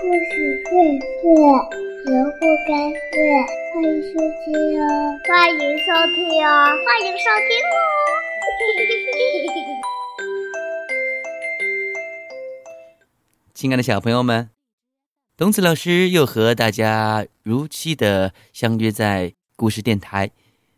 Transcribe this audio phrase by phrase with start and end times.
[0.00, 0.70] 故事荟
[1.00, 1.26] 萃，
[2.04, 3.18] 萝卜开会，
[3.74, 4.86] 欢迎收听哦！
[5.26, 6.16] 欢迎收听
[6.46, 6.48] 哦！
[6.86, 7.76] 欢迎收听哦！
[13.52, 14.50] 亲爱的小朋友们，
[15.36, 20.30] 东子老师又和大家如期的相约在故事电台。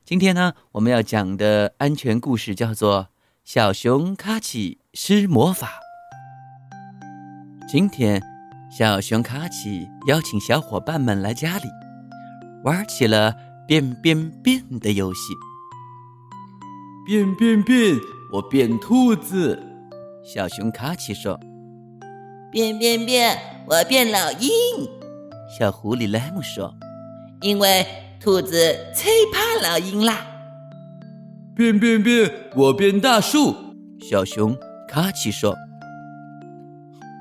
[0.02, 3.02] 今天呢，我们要讲的安全故事叫做
[3.45, 5.79] 《小熊卡奇施魔法》。
[7.68, 8.23] 今天，
[8.71, 11.64] 小熊卡奇邀请小伙伴们来家里，
[12.63, 13.35] 玩起了
[13.67, 15.21] 变变变的游戏。
[17.04, 17.96] 变变变，
[18.32, 19.61] 我变兔子。
[20.22, 21.36] 小熊卡奇说
[22.53, 23.36] ：“变变变，
[23.67, 24.48] 我变老鹰。”
[25.59, 26.73] 小狐狸莱姆说
[27.43, 27.84] ：“因为
[28.21, 28.54] 兔子
[28.95, 30.25] 最怕老鹰啦。”
[31.57, 33.53] 变变变，我变大树。
[34.09, 34.56] 小熊
[34.89, 35.56] 卡奇说。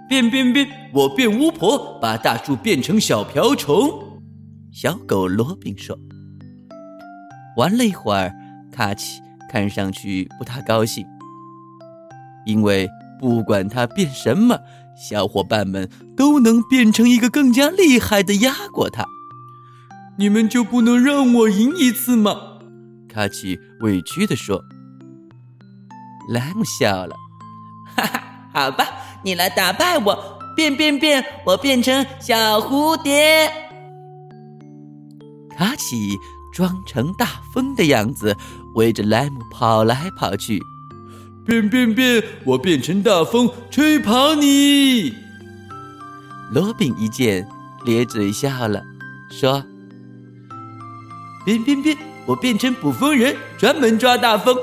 [0.09, 0.67] 变变变！
[0.91, 4.19] 我变巫婆，把大树变成小瓢虫。
[4.73, 5.95] 小狗罗宾说
[7.55, 8.33] ：“玩了一会儿，
[8.71, 11.05] 卡奇看上去不太高兴，
[12.43, 14.57] 因为不管他变什么，
[14.97, 19.05] 小伙伴们都能变成一个更加厉害的压过他。
[20.17, 22.35] 你们就不能让我赢一次吗？”
[23.07, 24.63] 卡奇委屈地说。
[26.29, 27.15] 莱姆笑了
[27.95, 28.23] ：“哈哈，
[28.53, 28.85] 好吧。”
[29.23, 31.23] 你来打败我，变变变！
[31.45, 33.51] 我变成小蝴蝶。
[35.57, 36.17] 卡奇
[36.53, 38.35] 装成大风的样子，
[38.75, 40.61] 围着莱姆跑来跑去。
[41.45, 42.23] 变变变！
[42.45, 45.13] 我变成大风，吹跑你。
[46.51, 47.47] 罗宾一见，
[47.85, 48.81] 咧嘴笑了，
[49.29, 49.63] 说
[51.45, 51.97] ：“变变变！
[52.25, 54.55] 我变成捕风人，专门抓大风。”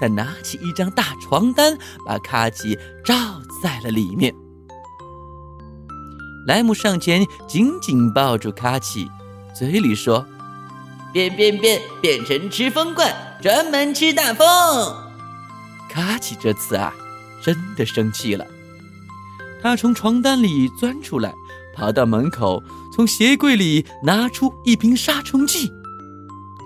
[0.00, 3.14] 他拿起一张大床单，把卡奇罩
[3.62, 4.34] 在了里面。
[6.46, 9.08] 莱姆上前紧紧抱住卡奇，
[9.54, 10.24] 嘴里说
[11.12, 14.46] ：“变变变，变成吃风怪，专门吃大风。”
[15.90, 16.94] 卡奇这次啊，
[17.42, 18.46] 真的生气了。
[19.60, 21.34] 他从床单里钻出来，
[21.74, 22.62] 跑到门口，
[22.94, 25.70] 从鞋柜里拿出一瓶杀虫剂，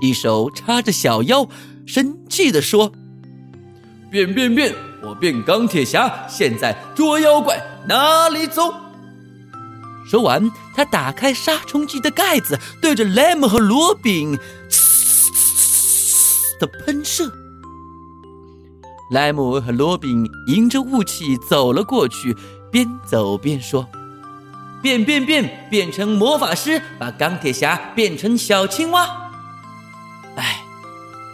[0.01, 1.49] 一手叉着小腰，
[1.87, 2.93] 生气地说。
[4.11, 4.75] 变变变！
[5.03, 8.73] 我变钢铁侠，现在捉妖怪哪里走？
[10.09, 14.39] 说完，他打开杀虫剂的盖子，对着莱姆和罗宾
[16.61, 17.31] 的喷射。
[19.11, 22.37] 莱姆和罗宾迎着雾气走了过去，
[22.71, 23.87] 边走边说
[24.81, 25.69] ：“变变变！
[25.69, 29.31] 变成魔法师，把钢铁侠变成小青蛙。”
[30.37, 30.62] 哎。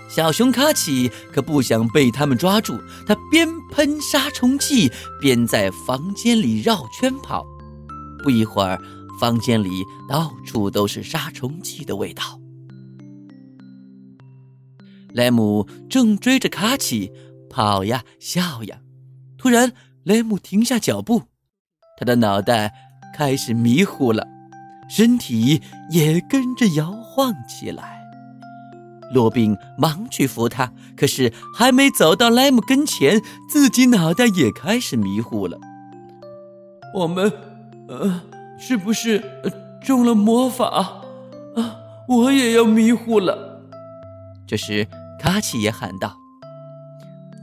[0.09, 7.47] 小熊卡奇可不想被他们抓住，他边喷杀虫剂边在房间里绕圈跑。
[8.25, 8.81] 不一会儿，
[9.21, 12.41] 房间里到处都是杀虫剂的味道。
[15.13, 17.11] 莱姆正追着卡奇
[17.51, 18.81] 跑呀笑呀，
[19.37, 19.73] 突然，
[20.05, 21.23] 莱姆停下脚步，
[21.99, 22.73] 他的脑袋
[23.15, 24.27] 开始迷糊了，
[24.89, 25.61] 身体
[25.91, 27.98] 也跟着摇晃起来。
[29.13, 35.59] 罗宾忙去扶他，可是还没走到莱姆跟前，自己脑袋也开始迷糊了。
[36.95, 37.33] 我们，
[37.89, 38.21] 呃，
[38.59, 39.23] 是不是
[39.83, 41.03] 中了魔法？
[41.57, 41.77] 啊，
[42.09, 43.63] 我也要迷糊了。
[44.47, 44.87] 这时，
[45.21, 46.15] 卡奇也喊道。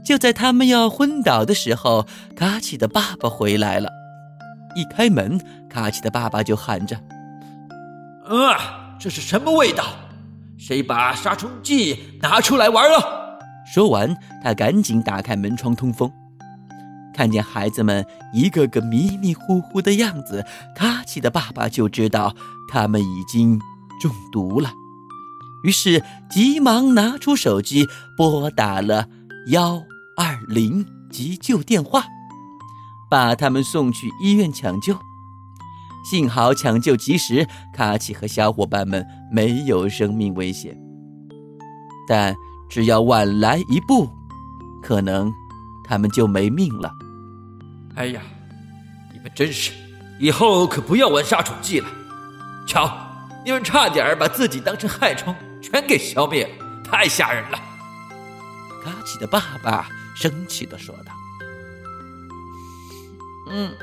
[0.04, 2.06] 就在他们要昏倒的时候，
[2.36, 3.90] 卡奇的爸爸回来了。
[4.76, 6.96] 一开门，卡奇的爸爸就喊着
[8.28, 9.84] ：“啊，这是什么味道？”
[10.58, 13.38] 谁把杀虫剂拿出来玩了？
[13.72, 16.10] 说完，他赶紧打开门窗通风。
[17.14, 20.44] 看见孩子们一个个迷迷糊糊的样子，
[20.74, 22.34] 卡奇的爸爸就知道
[22.70, 23.58] 他们已经
[24.00, 24.70] 中毒了。
[25.64, 27.86] 于是急忙拿出手机
[28.16, 29.08] 拨打了
[29.48, 29.82] 幺
[30.16, 32.04] 二零急救电话，
[33.10, 34.96] 把他们送去医院抢救。
[36.08, 37.44] 幸好抢救及时，
[37.74, 40.78] 卡奇和小伙伴们没有生命危险。
[42.08, 42.32] 但
[42.68, 44.08] 只要晚来一步，
[44.80, 45.32] 可能
[45.84, 46.92] 他们就没命了。
[47.96, 48.22] 哎呀，
[49.12, 49.72] 你们真是，
[50.20, 51.88] 以后可不要玩杀虫剂了。
[52.68, 52.88] 瞧，
[53.44, 57.58] 你们差点把自己当成害虫，全给消灭了，太吓人了。
[58.84, 61.12] 卡奇的爸爸生气的说道
[63.50, 63.74] ：“嗯。”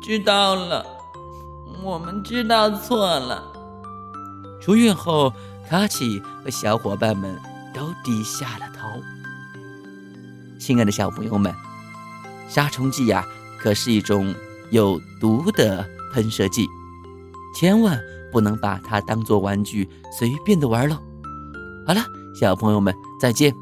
[0.00, 0.84] 知道了，
[1.82, 3.44] 我们知道错了。
[4.60, 5.32] 出院后，
[5.68, 7.38] 卡奇和小伙伴们
[7.74, 8.88] 都低下了头。
[10.58, 11.54] 亲爱的小朋友们，
[12.48, 13.24] 杀虫剂呀，
[13.58, 14.34] 可是一种
[14.70, 16.66] 有毒的喷射剂，
[17.54, 18.00] 千万
[18.32, 19.86] 不能把它当做玩具
[20.18, 20.96] 随便的玩喽。
[21.86, 22.02] 好了，
[22.34, 23.54] 小朋友们再见。